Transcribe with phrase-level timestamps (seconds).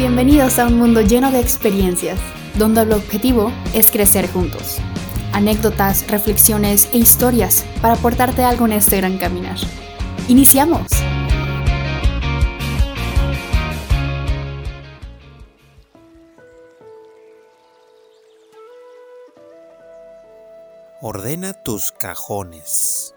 [0.00, 2.18] Bienvenidos a un mundo lleno de experiencias,
[2.54, 4.78] donde el objetivo es crecer juntos.
[5.34, 9.58] Anécdotas, reflexiones e historias para aportarte algo en este gran caminar.
[10.26, 10.86] ¡Iniciamos!
[21.02, 23.14] Ordena tus cajones.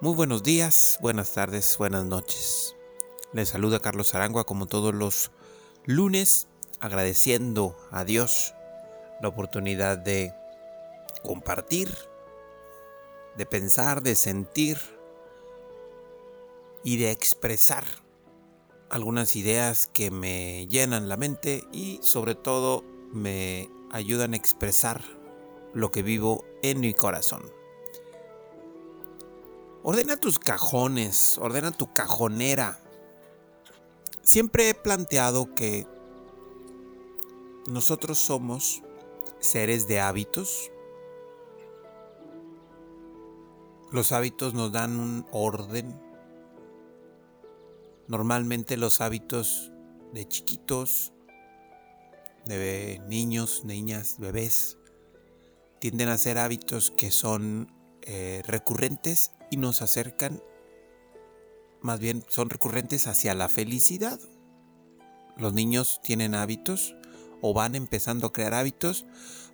[0.00, 2.74] Muy buenos días, buenas tardes, buenas noches.
[3.32, 5.30] Les saluda Carlos Arangua como todos los
[5.84, 6.48] lunes,
[6.80, 8.54] agradeciendo a Dios
[9.22, 10.34] la oportunidad de
[11.22, 11.94] compartir,
[13.36, 14.78] de pensar, de sentir
[16.82, 17.84] y de expresar
[18.88, 25.04] algunas ideas que me llenan la mente y sobre todo me ayudan a expresar
[25.72, 27.42] lo que vivo en mi corazón.
[29.84, 32.80] Ordena tus cajones, ordena tu cajonera.
[34.30, 35.88] Siempre he planteado que
[37.66, 38.80] nosotros somos
[39.40, 40.70] seres de hábitos.
[43.90, 46.00] Los hábitos nos dan un orden.
[48.06, 49.72] Normalmente los hábitos
[50.12, 51.12] de chiquitos,
[52.46, 54.78] de niños, niñas, bebés,
[55.80, 60.40] tienden a ser hábitos que son eh, recurrentes y nos acercan,
[61.82, 64.20] más bien son recurrentes hacia la felicidad.
[65.36, 66.94] Los niños tienen hábitos
[67.40, 69.06] o van empezando a crear hábitos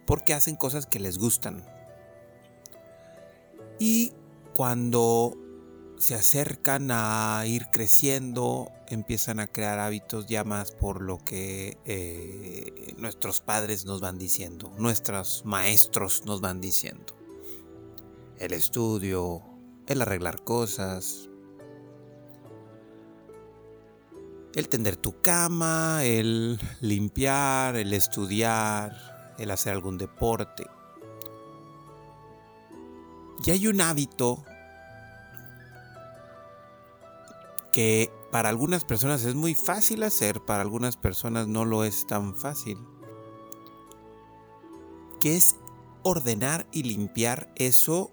[0.07, 1.65] porque hacen cosas que les gustan.
[3.79, 4.13] Y
[4.55, 5.37] cuando
[5.99, 12.95] se acercan a ir creciendo, empiezan a crear hábitos ya más por lo que eh,
[12.99, 17.15] nuestros padres nos van diciendo, nuestros maestros nos van diciendo.
[18.39, 19.43] El estudio,
[19.87, 21.31] el arreglar cosas,
[24.57, 30.67] el tender tu cama, el limpiar, el estudiar, el hacer algún deporte.
[33.45, 34.43] Y hay un hábito
[37.71, 42.35] que para algunas personas es muy fácil hacer, para algunas personas no lo es tan
[42.35, 42.79] fácil.
[45.21, 45.57] Que es
[46.03, 48.11] ordenar y limpiar eso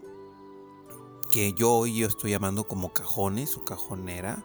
[1.31, 4.43] que yo hoy yo estoy llamando como cajones o cajonera.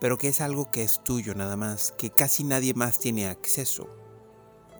[0.00, 3.88] Pero que es algo que es tuyo nada más, que casi nadie más tiene acceso.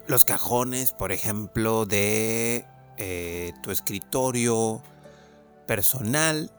[0.06, 2.66] Los cajones, por ejemplo, de
[2.98, 4.82] eh, tu escritorio
[5.66, 6.52] personal,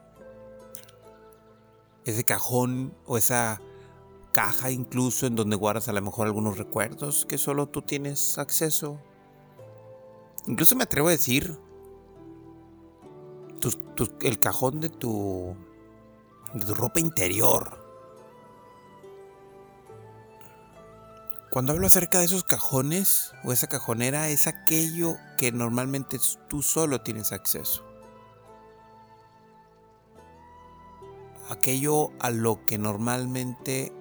[2.06, 3.62] ese cajón o esa
[4.32, 9.00] caja incluso en donde guardas a lo mejor algunos recuerdos que solo tú tienes acceso.
[10.46, 11.58] Incluso me atrevo a decir
[14.22, 15.56] el cajón de tu,
[16.54, 17.87] de tu ropa interior.
[21.50, 26.18] Cuando hablo acerca de esos cajones o esa cajonera es aquello que normalmente
[26.50, 27.88] tú solo tienes acceso.
[31.50, 33.92] aquello a lo que normalmente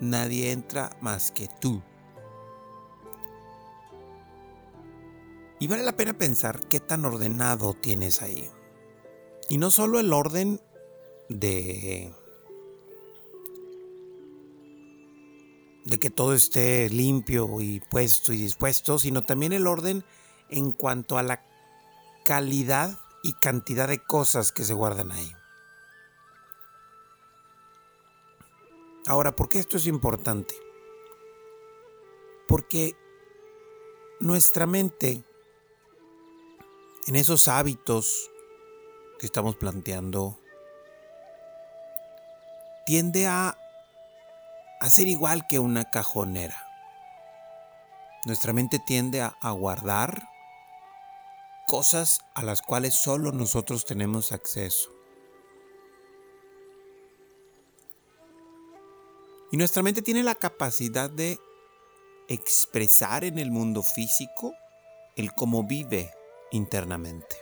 [0.00, 1.82] nadie entra más que tú.
[5.58, 8.50] Y vale la pena pensar qué tan ordenado tienes ahí.
[9.48, 10.60] Y no solo el orden
[11.28, 12.12] de
[15.84, 20.04] de que todo esté limpio y puesto y dispuesto, sino también el orden
[20.48, 21.44] en cuanto a la
[22.24, 25.32] calidad y cantidad de cosas que se guardan ahí.
[29.06, 30.54] Ahora, ¿por qué esto es importante?
[32.46, 32.96] Porque
[34.20, 35.24] nuestra mente,
[37.08, 38.30] en esos hábitos
[39.18, 40.38] que estamos planteando,
[42.86, 43.58] tiende a,
[44.82, 46.56] a ser igual que una cajonera.
[48.24, 50.28] Nuestra mente tiende a guardar
[51.68, 54.90] cosas a las cuales solo nosotros tenemos acceso.
[59.52, 61.38] Y nuestra mente tiene la capacidad de
[62.26, 64.52] expresar en el mundo físico
[65.14, 66.10] el cómo vive
[66.50, 67.36] internamente.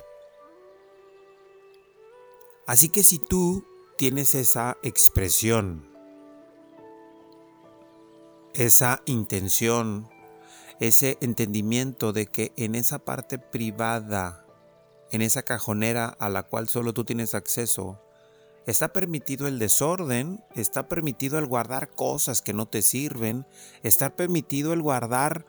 [2.66, 3.64] Así que si tú
[3.96, 5.89] tienes esa expresión,
[8.60, 10.08] esa intención,
[10.80, 14.44] ese entendimiento de que en esa parte privada,
[15.10, 18.00] en esa cajonera a la cual solo tú tienes acceso,
[18.66, 23.46] Está permitido el desorden, está permitido el guardar cosas que no te sirven,
[23.82, 25.46] está permitido el guardar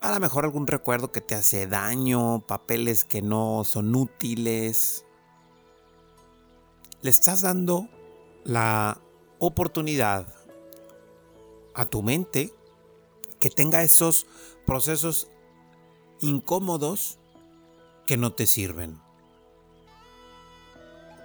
[0.00, 5.04] a lo mejor algún recuerdo que te hace daño, papeles que no son útiles.
[7.00, 7.88] Le estás dando
[8.44, 9.00] la
[9.38, 10.35] oportunidad
[11.76, 12.52] a tu mente
[13.38, 14.26] que tenga esos
[14.64, 15.30] procesos
[16.20, 17.18] incómodos
[18.06, 19.00] que no te sirven.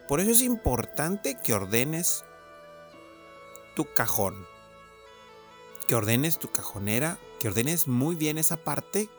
[0.08, 2.26] Por eso es importante que ordenes
[3.76, 4.46] tu cajón,
[5.88, 9.10] que ordenes tu cajonera, que ordenes muy bien esa parte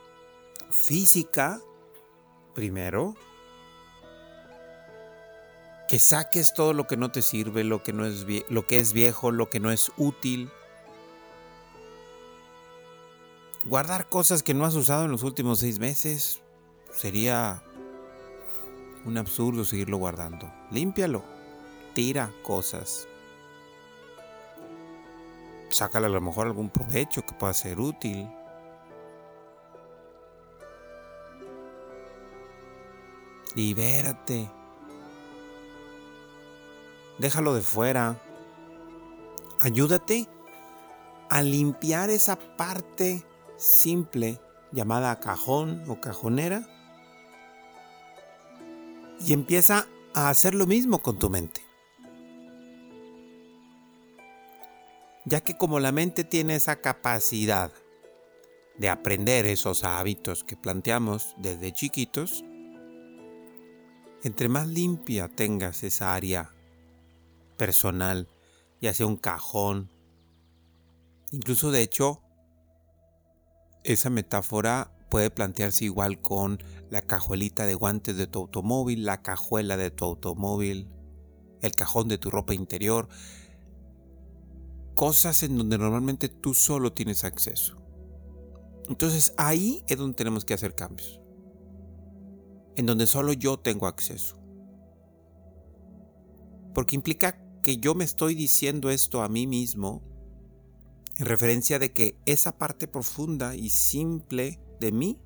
[0.70, 1.60] física
[2.54, 3.16] primero,
[5.88, 8.92] que saques todo lo que no te sirve, lo que no es lo que es
[8.92, 10.50] viejo, lo que no es útil.
[13.64, 16.40] Guardar cosas que no has usado en los últimos seis meses
[16.90, 17.62] sería
[19.04, 20.52] un absurdo seguirlo guardando.
[20.72, 21.22] Límpialo.
[21.94, 23.06] Tira cosas.
[25.70, 28.28] Sácale a lo mejor algún provecho que pueda ser útil.
[33.54, 34.50] Libérate.
[37.18, 38.20] Déjalo de fuera.
[39.60, 40.28] Ayúdate
[41.30, 43.24] a limpiar esa parte
[43.62, 44.40] simple
[44.72, 46.66] llamada cajón o cajonera
[49.20, 51.62] y empieza a hacer lo mismo con tu mente.
[55.24, 57.70] Ya que como la mente tiene esa capacidad
[58.78, 62.44] de aprender esos hábitos que planteamos desde chiquitos,
[64.24, 66.50] entre más limpia tengas esa área
[67.56, 68.28] personal,
[68.80, 69.92] ya sea un cajón,
[71.30, 72.22] incluso de hecho,
[73.84, 79.76] esa metáfora puede plantearse igual con la cajuelita de guantes de tu automóvil, la cajuela
[79.76, 80.88] de tu automóvil,
[81.60, 83.08] el cajón de tu ropa interior,
[84.94, 87.78] cosas en donde normalmente tú solo tienes acceso.
[88.88, 91.20] Entonces ahí es donde tenemos que hacer cambios,
[92.76, 94.38] en donde solo yo tengo acceso.
[96.74, 100.02] Porque implica que yo me estoy diciendo esto a mí mismo
[101.22, 105.20] en referencia de que esa parte profunda y simple de mí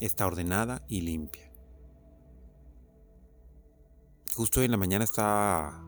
[0.00, 1.48] está ordenada y limpia.
[4.34, 5.86] Justo hoy en la mañana estaba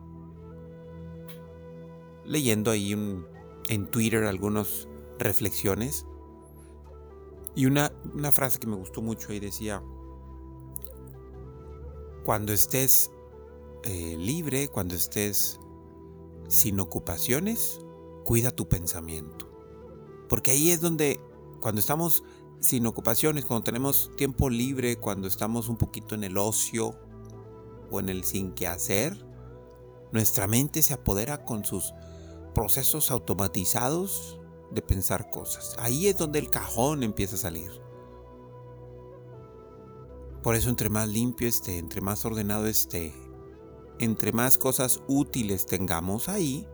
[2.23, 4.87] leyendo ahí en Twitter algunas
[5.19, 6.05] reflexiones
[7.55, 7.91] y una,
[8.31, 9.83] frase que me gustó mucho ahí decía,
[12.23, 13.11] cuando estés
[13.83, 15.59] eh, libre, cuando estés
[16.47, 17.84] sin ocupaciones,
[18.25, 19.47] cuida tu pensamiento.
[20.27, 21.21] Porque ahí es donde,
[21.61, 22.23] cuando estamos
[22.59, 26.99] sin ocupaciones, cuando tenemos tiempo libre, cuando estamos un poquito en el ocio
[27.91, 29.25] o en el sin que hacer,
[30.11, 31.93] nuestra mente se apodera con sus
[32.53, 34.39] procesos automatizados
[34.71, 35.75] de pensar cosas.
[35.77, 37.69] Ahí es donde el cajón empieza a salir.
[40.41, 43.13] Por eso entre más limpio esté, entre más ordenado esté,
[43.99, 46.67] entre más cosas útiles tengamos ahí,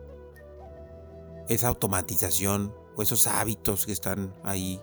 [1.48, 4.80] esa automatización o esos hábitos que están ahí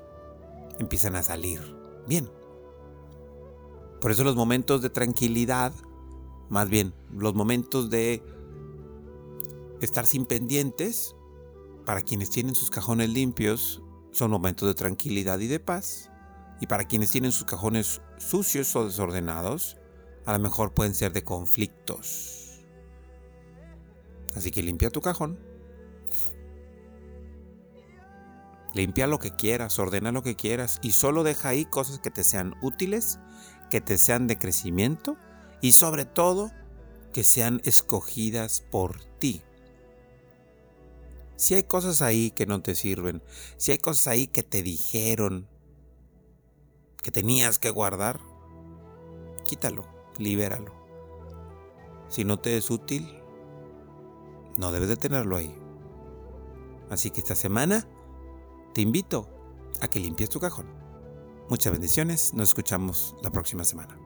[0.79, 1.59] empiezan a salir
[2.07, 2.29] bien.
[4.01, 5.73] Por eso los momentos de tranquilidad,
[6.49, 8.23] más bien los momentos de
[9.81, 11.15] estar sin pendientes,
[11.85, 16.11] para quienes tienen sus cajones limpios, son momentos de tranquilidad y de paz.
[16.61, 19.77] Y para quienes tienen sus cajones sucios o desordenados,
[20.25, 22.61] a lo mejor pueden ser de conflictos.
[24.35, 25.39] Así que limpia tu cajón
[28.73, 32.23] Limpia lo que quieras, ordena lo que quieras y solo deja ahí cosas que te
[32.23, 33.19] sean útiles,
[33.69, 35.17] que te sean de crecimiento
[35.61, 36.51] y sobre todo
[37.13, 39.41] que sean escogidas por ti.
[41.35, 43.23] Si hay cosas ahí que no te sirven,
[43.57, 45.47] si hay cosas ahí que te dijeron
[47.01, 48.19] que tenías que guardar,
[49.45, 50.75] quítalo, libéralo.
[52.09, 53.07] Si no te es útil,
[54.57, 55.55] no debes de tenerlo ahí.
[56.89, 57.87] Así que esta semana
[58.73, 59.27] te invito
[59.81, 60.67] a que limpies tu cajón.
[61.49, 63.97] Muchas bendiciones, nos escuchamos la próxima semana.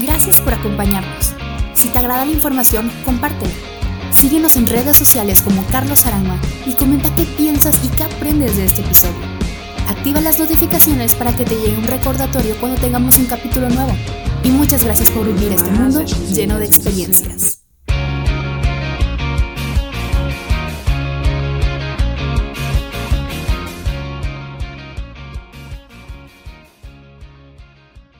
[0.00, 1.32] Gracias por acompañarnos.
[1.74, 3.52] Si te agrada la información, compártela.
[4.12, 8.66] Síguenos en redes sociales como Carlos Arama y comenta qué piensas y qué aprendes de
[8.66, 9.20] este episodio.
[9.88, 13.92] Activa las notificaciones para que te llegue un recordatorio cuando tengamos un capítulo nuevo.
[14.44, 17.63] Y muchas gracias por vivir este mundo lleno de experiencias.